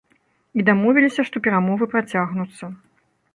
І 0.61 0.63
дамовіліся, 0.69 1.25
што 1.27 1.41
перамовы 1.49 1.89
працягнуцца. 1.93 2.73